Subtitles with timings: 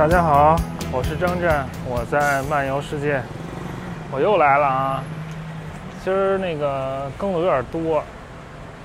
[0.00, 0.56] 大家好，
[0.90, 1.52] 我是张震，
[1.86, 3.20] 我在漫游世界，
[4.10, 5.04] 我又来了啊！
[6.02, 8.02] 今儿那个更的有点多，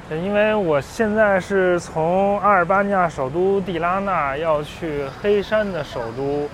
[0.10, 6.50] 因为我现在是从阿尔巴尼亚首都蒂拉纳要去黑山的首都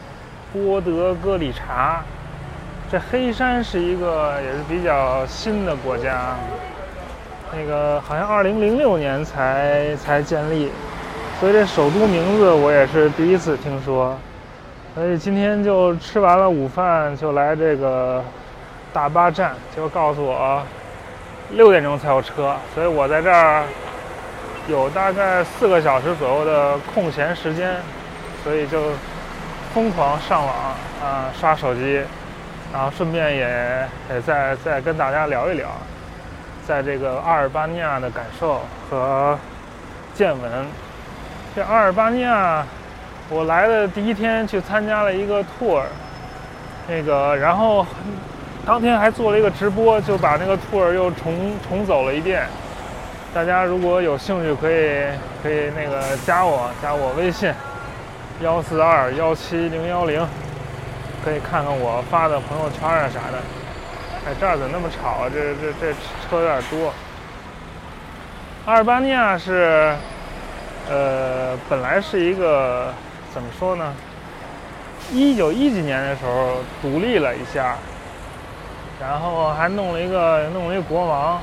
[0.53, 2.03] 波德戈里察。
[2.91, 6.35] 这黑山是一个也是比较新的国家，
[7.51, 10.71] 那个好像二零零六年才才建立，
[11.39, 14.15] 所以这首都名字我也是第一次听说。
[14.93, 18.21] 所以今天就吃完了午饭，就来这个
[18.91, 20.61] 大巴站，就告诉我
[21.51, 23.63] 六点钟才有车，所以我在这儿
[24.67, 27.77] 有大概四个小时左右的空闲时间，
[28.43, 28.81] 所以就
[29.73, 30.53] 疯狂上网
[31.01, 32.01] 啊，刷手机，
[32.73, 35.69] 然后顺便也也再再跟大家聊一聊，
[36.67, 39.39] 在这个阿尔巴尼亚的感受和
[40.13, 40.51] 见闻。
[41.55, 42.65] 这阿尔巴尼亚。
[43.33, 45.83] 我来的第一天去参加了一个 tour，
[46.85, 47.87] 那个，然后
[48.65, 52.45] 当天还做了一个直播，就把那个 tour 又重重走了一遍。
[53.33, 55.05] 大家如果有兴趣，可以
[55.41, 57.53] 可以那个加我，加我微信
[58.41, 60.27] 幺四二幺七零幺零，
[61.23, 63.37] 可以看看我发的朋友圈啊啥的。
[64.27, 65.29] 哎，这儿怎么那么吵啊？
[65.33, 65.93] 这这这
[66.29, 66.93] 车有点多。
[68.65, 69.95] 阿尔巴尼亚是，
[70.89, 72.93] 呃，本来是一个。
[73.33, 73.93] 怎么说呢？
[75.11, 77.75] 一九一几年的时候独立了一下，
[78.99, 81.39] 然后还弄了一个弄了一个国王，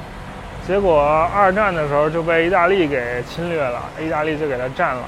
[0.66, 1.02] 结果
[1.34, 5.02] 二战的时候就被意大利给侵略了，意大利就给他占了。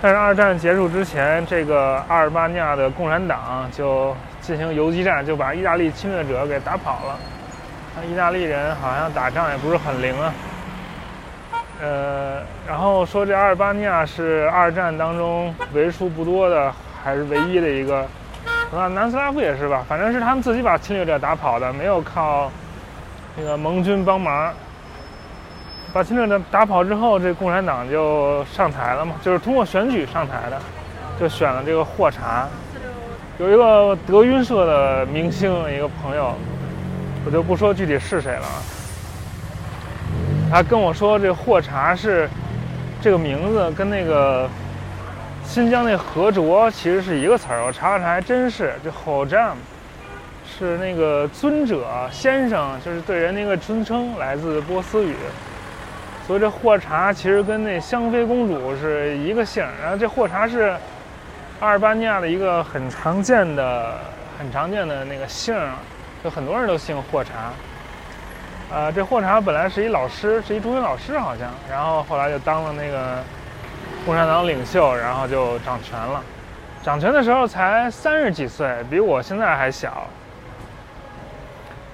[0.00, 7.18] 但是二战结束之前，这个阿尔巴尼亚的共产党就进行游击战，就把意大利侵略者给打跑了。
[7.96, 10.32] 那意大利人好像打仗也不是很灵啊。
[11.82, 16.72] 呃，然后说这阿尔巴尼亚是二战当中为数不多的，
[17.04, 17.98] 还是唯一的一个，
[18.74, 19.84] 啊，南斯拉夫也是吧？
[19.86, 22.50] 反正是他们自己把侵略者打跑的，没有靠
[23.36, 24.52] 那个盟军帮忙。
[25.92, 30.58] 把侵略者打跑之后，这共产党就上台了嘛，就是通过选举上台的，
[31.18, 32.46] 就选了这个霍查，
[33.38, 36.34] 有一个德云社的明星，一个朋友，
[37.24, 38.46] 我就不说具体是谁了。
[40.56, 42.26] 他跟我说，这霍查是
[43.02, 44.48] 这个名字跟那个
[45.44, 47.62] 新疆那和卓其实是一个词儿。
[47.62, 48.72] 我查了查，还真是。
[48.82, 49.54] 这霍詹
[50.48, 55.14] 是那个尊者先生，就是对人那个尊称，来自波斯语。
[56.26, 59.62] 所以这霍查其实跟那香妃公主是一个姓。
[59.82, 60.74] 然后这霍查是
[61.60, 63.92] 阿尔巴尼亚的一个很常见的、
[64.38, 65.54] 很常见的那个姓，
[66.24, 67.52] 就很多人都姓霍查。
[68.68, 73.22] 呃，这霍查本来是一老师，是一中学老师好像，然后后来就当了那个
[74.04, 76.20] 共产党领袖，然后就掌权了。
[76.82, 80.08] 掌权的时候才三十几岁，比我现在还小。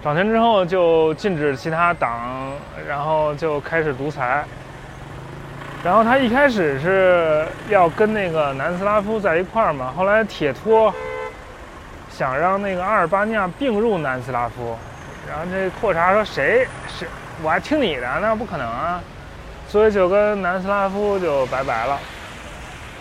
[0.03, 2.53] 掌权之后就禁止其他党，
[2.89, 4.43] 然后就开始独裁。
[5.85, 10.93] 然后他一开始是要跟那个南斯拉夫在一块儿嘛，后来铁托
[12.11, 14.77] 想让那个阿尔巴尼亚并入南斯拉夫。
[15.33, 17.09] 然后这霍查说：“谁是？
[17.43, 18.07] 我还听你的？
[18.21, 19.01] 那不可能啊！”
[19.67, 21.99] 所以就跟南斯拉夫就拜拜了。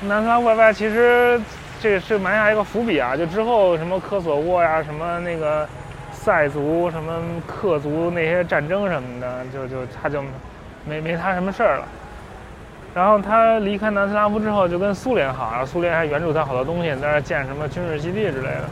[0.03, 1.37] 南斯拉夫拜拜，其实
[1.81, 3.17] 这是埋下一个伏笔啊！
[3.17, 5.67] 就之后什么科索沃呀，什么那个
[6.13, 10.23] 塞族、什么克族那些战争什么的，就就他就
[10.85, 11.83] 没没他什么事儿了。
[12.95, 18.63] 然后他离开南斯拉夫之后，就跟苏联好，然后苏联还援助他好多东西，在那建什么军事基地之类的。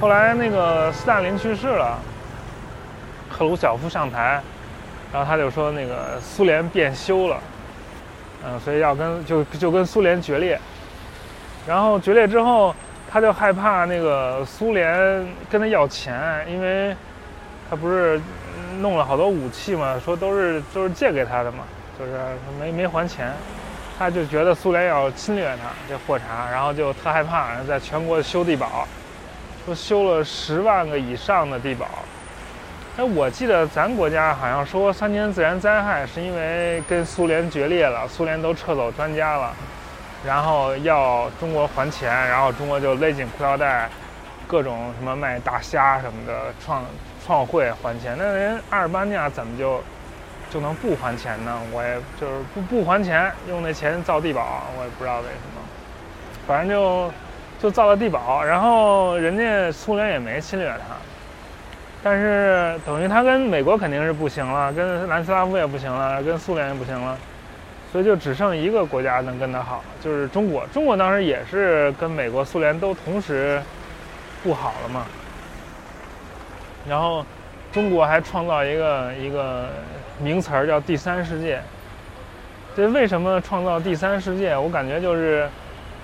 [0.00, 1.96] 后来那个斯大林去世了。
[3.30, 4.42] 赫鲁晓夫上台，
[5.12, 7.38] 然后他就说那个苏联变修了，
[8.44, 10.60] 嗯，所以要跟就就跟苏联决裂。
[11.66, 12.74] 然后决裂之后，
[13.10, 16.94] 他就害怕那个苏联跟他要钱，因为
[17.68, 18.20] 他不是
[18.80, 21.64] 弄了好多武器嘛，说都是都是借给他的嘛，
[21.98, 22.12] 就是
[22.58, 23.32] 没没还钱，
[23.98, 28.88] 他就觉得苏联要侵略他这货茬，然后就特害怕，在全国修地堡，
[29.66, 31.86] 说修了十万个以上的地堡。
[33.00, 39.54] 哎，我记得咱国家好像说三年自然灾害是因为跟苏联决裂了，苏联都撤走专家了，
[40.22, 43.88] 然后要中国还钱，然后中国就勒紧裤腰带，
[44.46, 46.84] 各种什么卖大虾什么的创
[47.24, 48.14] 创汇还钱。
[48.18, 49.82] 那人阿尔巴尼亚怎么就
[50.50, 51.58] 就能不还钱呢？
[51.72, 55.62] 我也就是不不还钱，用那钱造地堡，我也不知道为什么，
[56.46, 57.10] 反正就
[57.58, 60.96] 就造了地堡，然后人家苏联也没侵略他。
[62.02, 67.18] 但是等于他跟美国肯定是不行了，跟南斯拉夫也不行了，跟苏联也不行了，
[67.92, 70.66] 所以就只剩一个国家能跟他好，就是中国。
[70.68, 73.60] 中国当时也是跟美国、苏联都同时
[74.42, 75.04] 不好了嘛。
[76.88, 77.24] 然后
[77.70, 79.68] 中国还创造一个一个
[80.18, 81.60] 名词儿叫“第三世界”。
[82.74, 84.56] 这为什么创造第三世界？
[84.56, 85.46] 我感觉就是，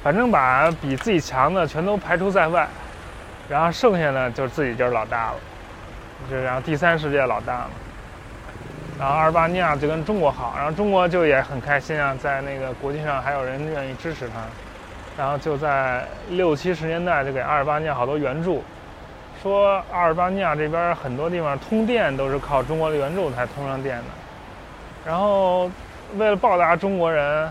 [0.02, 2.68] 反正把比自己强的全都排除在外，
[3.48, 5.36] 然后剩下的就自己就是老大了，
[6.30, 7.70] 就然后第三世界老大嘛。
[8.98, 14.40] 然后阿尔巴尼亚就跟中国好，然后中国就也很开心啊，在那个国际上还有人愿意支持他，
[15.18, 18.64] 然后就在六七十年代就给阿尔巴尼亚好多援助，
[19.42, 24.04] 说阿尔巴尼亚这边很多地方通电都是靠中国的援助才通上电的，
[25.04, 25.70] 然后
[26.16, 27.42] 为了报答中国人，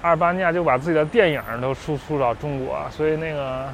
[0.00, 3.68] 阿尔巴尼亚就把自己的电影都输出到中国，所以那个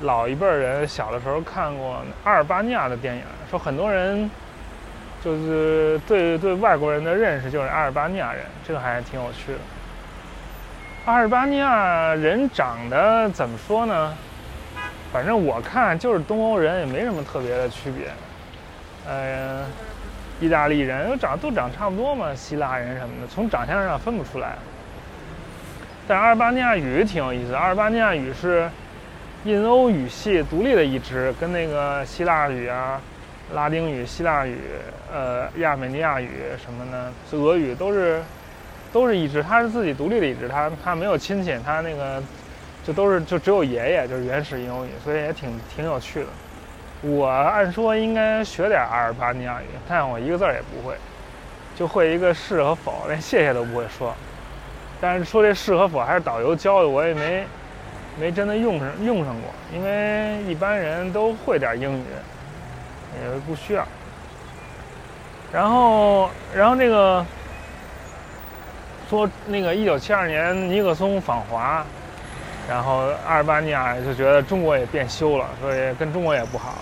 [0.00, 4.30] 老一辈人小的时候看过阿尔巴尼亚的电影，说很多人。
[5.24, 9.58] 就是对对外国人的认识就是阿尔巴尼亚人，这个还挺有趣的。
[11.06, 14.14] 阿尔巴尼亚人长得怎么说呢？
[15.12, 18.06] 反正我看就是东欧人，也没什么特别的区别。
[19.08, 19.64] 呃，
[20.38, 24.54] 意大利人都长都长差不多嘛，希腊人什么的，从长相上分不出来。
[26.06, 28.70] 但阿尔巴尼亚语挺有意思，阿尔巴尼亚语是
[29.46, 33.00] 印欧语系独立的一支，跟那个希腊语啊。
[33.54, 34.58] 拉丁语、希腊语、
[35.08, 36.28] 呃亚美尼亚语
[36.60, 37.12] 什么呢？
[37.30, 38.20] 俄语都是
[38.92, 42.20] 都是一支，它是自己独立的一支，它它没有亲戚，它那个
[42.82, 46.26] 就都是就只有爷爷，就是原始印欧语，所以也挺挺有趣的。
[47.02, 50.96] 我按说应该学点阿尔巴尼亚语，但我一个字儿也不会，
[51.76, 54.12] 就会一个是和否，连谢谢都不会说。
[55.00, 57.46] 但是说这是和否还是导游教的，我也没
[58.18, 62.04] 没真的用上用上过，因为一般人都会点英语。
[63.18, 63.82] 也不需要。
[65.50, 67.24] 然后，然后那个
[69.08, 71.82] 说那个一九七二年尼克松访华，
[72.68, 76.74] 然后阿尔巴尼亚就觉得中国也变修了，所以跟中国也不好。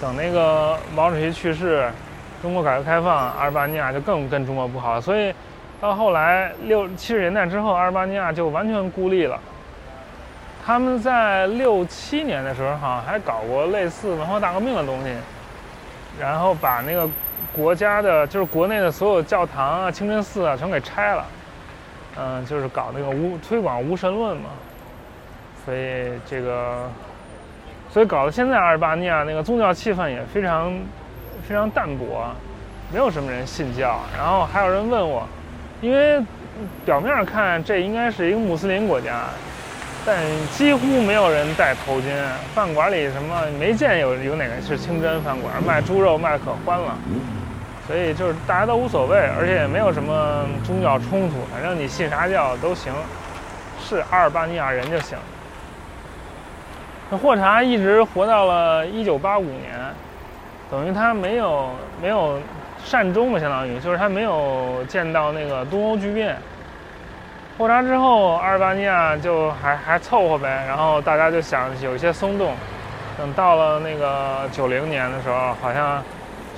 [0.00, 1.90] 等那个毛主席去世，
[2.40, 4.98] 中国改革开放，阿尔巴尼亚就更跟中国不好。
[4.98, 5.34] 所以
[5.82, 9.38] 到后来六七十年代之后，阿尔巴尼亚就完全孤立了。
[10.64, 15.10] 他们在六七年的时候，好像还搞过类似文化大革命的东西。
[16.18, 17.06] 然后把那个
[17.52, 21.26] 国家的，就是国内的所有教堂啊、清真寺啊，全给拆了。
[22.16, 24.50] 嗯，就是搞那个无推广无神论嘛。
[25.64, 26.88] 所以这个，
[27.90, 30.72] 所以搞得现在阿尔巴尼亚那个宗教气氛也非常
[31.46, 32.30] 非常淡薄，
[32.92, 33.98] 没有什么人信教。
[34.16, 35.26] 然后还有人问我，
[35.82, 36.22] 因为
[36.86, 39.24] 表面上看这应该是一个穆斯林国家。
[40.06, 42.12] 但几乎没有人戴头巾，
[42.54, 46.94] 饭馆里什么没见有有哪个是清真饭馆，卖猪肉卖可欢了，
[47.86, 52.92] 所以就是大家都无所谓，而且也没有什么宗教冲突，反正你信啥教都行，
[53.82, 55.16] 是阿尔巴尼亚人就行。
[57.10, 59.72] 那霍查一直活到了一九八五年，
[60.70, 61.70] 等于他没有
[62.02, 62.38] 没有
[62.84, 66.36] 善终嘛，相当于就是他没有见到那个东欧剧变。
[67.56, 72.52] 霍查之后，阿尔巴尼亚就还还凑合呗，然后大家就想有一些松动。
[73.16, 76.02] 等到了那个九零年的时候，好像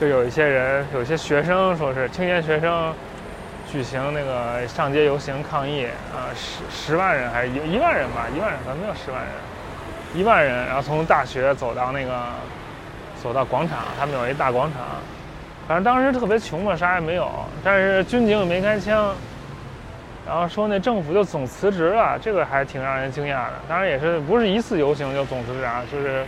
[0.01, 2.95] 就有一些人，有些学生说是青年学生
[3.71, 5.85] 举行那个上街游行抗议
[6.15, 9.31] 啊，十十万人还是一一万人吧，一万人可能没有十万人，
[10.15, 12.23] 一万人，然后从大学走到那个
[13.23, 14.81] 走到广场，他们有一大广场，
[15.69, 17.31] 反正当时特别穷嘛，啥也没有，
[17.63, 19.15] 但是军警也没开枪。
[20.27, 23.53] 然后说那政府就总辞职了，这个还挺让人惊讶的。
[23.69, 26.25] 当然也是不是一次游行就总辞职啊，就是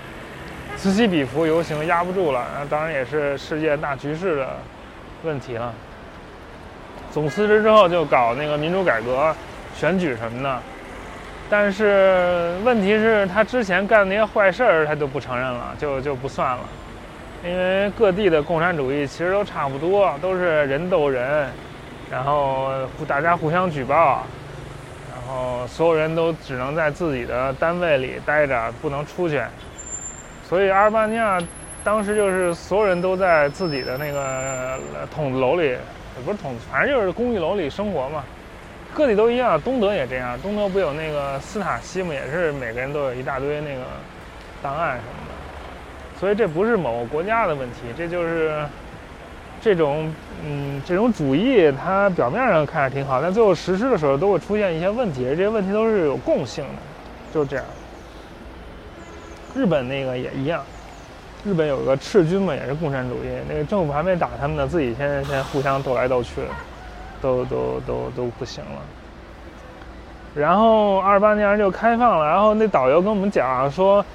[0.77, 2.47] 此起彼伏游行压不住了。
[2.57, 4.49] 那当然也是世界大局势的
[5.25, 5.75] 问题了。
[7.11, 9.35] 总辞职之后就搞那个民主改革、
[9.75, 10.61] 选举什么的，
[11.51, 16.61] 但是问题是，他之前干那些坏事儿他都不承认了，就就不算了。
[17.45, 21.49] 因为各地的共产主义其实都差不多，都是人斗人。
[22.11, 22.71] 然后
[23.07, 24.25] 大家互相举报，
[25.13, 29.43] 然后所有人都只能在自己的单位里待着，不能出去。
[30.49, 31.39] 所以阿尔巴尼亚
[31.85, 34.79] 当时就是所有人都在自己的那个
[35.15, 35.79] 筒子楼里，也
[36.25, 38.25] 不是筒子，反正就是公寓楼里生活嘛。
[38.95, 40.41] 各地都一样，东德也这样。
[40.41, 43.83] 东德不有那个斯塔西嘛，也是每个人都有一大堆那个
[44.63, 46.19] 档案什么的。
[46.19, 48.65] 所以这不是某个国家的问题，这就是。
[49.61, 50.13] 这种
[50.45, 57.65] 嗯，这种主义，它表面上看着挺好，但最后实施的时候都会出现一些问题，这些问题都是有共性的，就这样。
[59.55, 60.63] 日本那个也一样，
[61.45, 66.43] 日本有个赤军嘛，也是共产主义，那个政府还没打他们呢，自己先先互相斗来斗去。
[67.21, 68.81] 都都都都不行了。
[70.37, 74.07] 然后二八年就开放了，然后那导游跟我们讲说，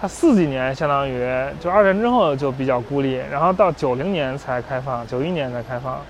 [0.00, 1.28] 他四几年相当于
[1.60, 6.00] 就二战之后就比较孤立，然后到九零年才开放，九一年才开放，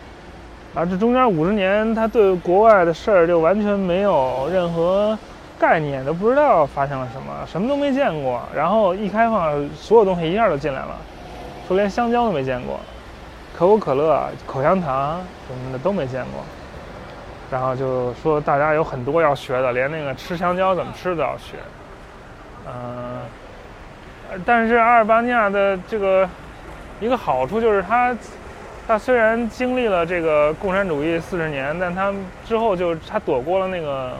[0.74, 5.18] 而这中间五十年他对国外的事儿就完全没有任何
[5.58, 8.42] 概念，都不知道发生了什么，什么都没见过。
[8.54, 10.94] 然后一开放，所有东西一下就进来了，
[11.66, 12.78] 说连香蕉都没见过，
[13.56, 15.18] 可口可乐、口香糖
[15.48, 16.44] 什么的都没见过。
[17.50, 21.56] 然后就说大家有很多要学的，连那个吃香蕉怎么吃都要学。
[22.66, 23.20] 嗯，
[24.44, 26.28] 但是阿尔巴尼亚的这个
[27.00, 28.16] 一个好处就是它，
[28.86, 32.12] 它虽然经历了这个共产主义四十年，但它
[32.46, 34.12] 之后就它躲过了那个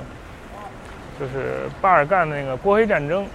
[1.20, 3.26] 就是巴尔干那个波黑战争，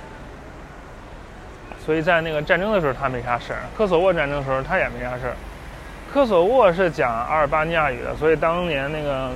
[1.86, 5.34] 所以在那个战争的时候它没啥事儿，科索沃战争的时候它也没啥事儿。
[6.12, 9.30] 科索沃是讲阿尔巴尼亚语的，所以当年那个。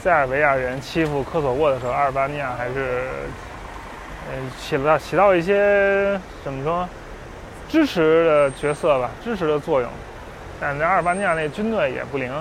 [0.00, 3.02] 塞尔维亚人欺负科索沃的时候，阿尔巴尼亚还是，
[4.30, 6.88] 嗯，起到起到一些怎么说，
[7.68, 9.90] 支持的角色吧，支持的作用。
[10.60, 12.32] 但在阿尔巴尼亚那军队也不灵。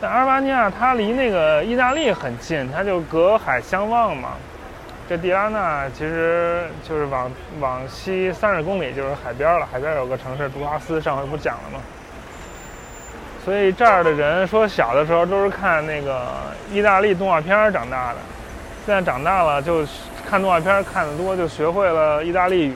[0.00, 4.30] 但阿尔巴尼亚它离那个意大利很近，它就隔海相望嘛。
[5.08, 11.80] 这蒂拉纳其实就是往往西三十公里就是海边了，海边有个城市杜拉斯，上回不讲了吗？
[13.44, 16.26] 所以这儿的人说，小的时候都是看那个
[16.70, 18.16] 意大利动画片长大的，
[18.84, 19.86] 现在长大了就
[20.28, 22.74] 看动画片看得多，就学会了意大利语。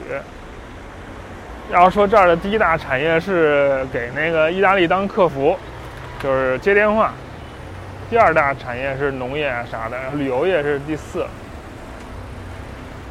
[1.71, 5.57] 然后说这儿的第一大产业是给那个意大利当客服，
[6.23, 7.13] 就是接电话。
[8.09, 11.27] 第二大产业是农业啊啥的，旅游业是第四。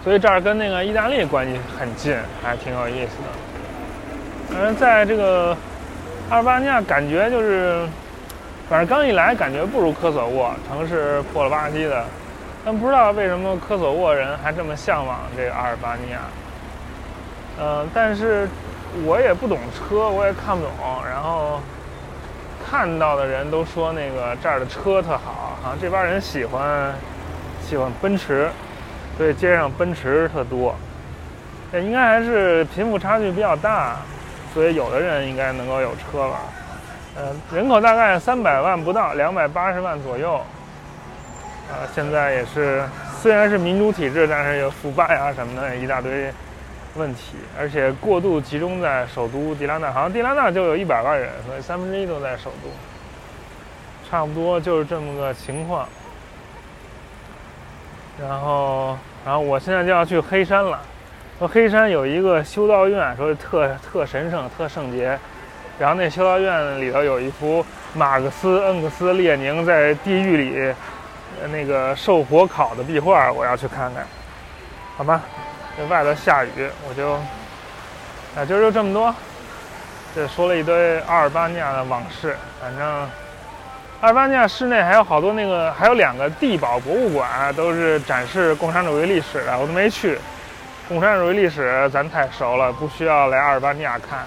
[0.03, 4.59] 所以这儿跟那个意大利关系很近，还挺有意思的。
[4.59, 5.55] 嗯，在这个。
[6.29, 7.85] 阿尔巴尼亚感觉就是，
[8.69, 12.05] 反正刚一来感觉不如科索沃，城市破了吧唧的，
[12.63, 16.19] 但不知道为什么科索沃人还这么向往这个阿尔巴尼亚。
[17.59, 18.47] 嗯，但是
[19.05, 20.71] 我也不懂车，我也看不懂，
[21.09, 21.59] 然后
[22.69, 26.93] 看到的人都说那个这儿的车特好，好像这帮人喜欢
[27.61, 28.49] 喜欢奔驰，
[29.17, 30.75] 所以街上奔驰特多。
[31.71, 33.97] 这应该还是贫富差距比较大。
[34.53, 36.39] 所以有的人应该能够有车吧，
[37.15, 40.41] 呃，人口大概三百万不到，两百八十万左右，
[41.71, 42.83] 呃，现在也是
[43.21, 46.29] 虽然是民主体制，但是有腐败啊什么的一大堆
[46.95, 52.69] 问题，而且过度集中在首都迪拉纳，好像迪拉纳就有一百万人，所以三分之一都在首都，
[54.09, 55.87] 差不多就是这么个情况。
[58.19, 60.79] 然后，然后我现在就要去黑山了。
[61.39, 65.17] 说黑山有一个修道院，说特特神圣、特圣洁。
[65.79, 70.71] 然后那修道院里头有一幅马克思、恩格斯、列宁在地狱里
[71.51, 74.05] 那个受火烤的壁画，我要去看看，
[74.97, 75.21] 好吧？
[75.77, 77.13] 这外头下雨，我就
[78.35, 79.13] 啊，今儿就这么多。
[80.13, 82.85] 这说了一堆阿尔巴尼亚的往事，反正
[84.01, 90.19] 阿尔巴尼亚市内还有好多那个，还有两个地堡博物馆，都是展示共产主义历史的，我都没去。
[90.89, 94.25] 共产主义历史咱太熟了，不需要来阿尔巴尼亚看。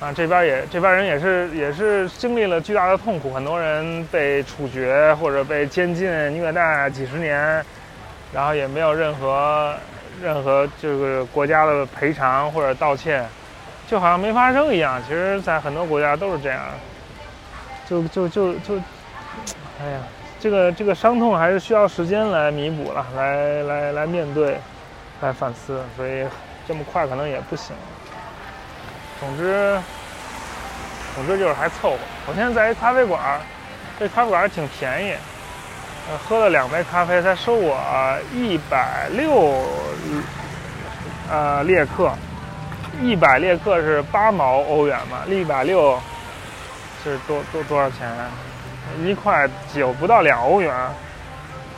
[0.00, 7.62] 啊，这边也这边人也是也是经历了巨大的痛苦，很多人被处决或者被监禁虐待几十年，
[8.32, 9.74] 然后也没有任何
[10.22, 13.26] 任何这个国家的赔偿或者道歉，
[13.86, 15.02] 就好像没发生一样。
[15.06, 16.60] 其实，在很多国家都是这样，
[17.86, 18.76] 就就就就，
[19.82, 20.00] 哎呀，
[20.40, 24.56] 这个这个伤痛还是需要时间来弥补了，来来来面对。
[25.20, 26.24] 来反思，所以
[26.66, 27.76] 这么快可能也不行。
[29.20, 29.78] 总之，
[31.14, 31.98] 总之就是还凑合。
[32.26, 33.20] 我现在在一咖啡馆，
[33.98, 35.14] 这咖啡馆挺便宜，
[36.10, 37.78] 呃，喝了两杯咖啡才收我
[38.32, 39.62] 一百六，
[41.30, 42.10] 呃，列克，
[43.02, 46.00] 一百列克是八毛欧元嘛，一百六
[47.04, 48.08] 是多多多少钱？
[49.04, 50.74] 一块九不到两欧元，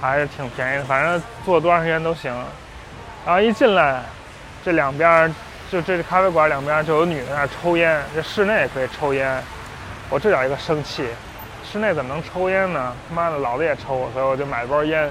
[0.01, 0.85] 还是挺便宜的。
[0.85, 2.33] 反正坐多长时间都行。
[3.27, 4.01] 然后一进来，
[4.65, 5.35] 这两边
[5.73, 9.43] 就这咖啡馆两边就有女的在那抽烟，这室内也可以抽烟。
[10.11, 11.07] 我这叫一个生气，
[11.65, 12.95] 室内怎么能抽烟呢？
[13.09, 15.11] 他妈的，老子也抽，所以我就买了包烟，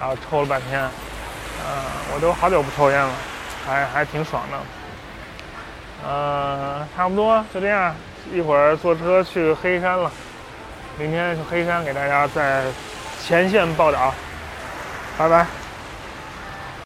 [0.00, 0.82] 然后抽了半天。
[0.82, 3.12] 嗯，我都好久不抽烟了，
[3.64, 4.58] 还还挺爽的。
[6.08, 7.94] 嗯，差不多就这样，
[8.32, 10.10] 一会儿坐车去黑山了。
[10.98, 12.64] 明天去黑山给大家在
[13.22, 14.12] 前线报道，
[15.16, 15.46] 拜拜。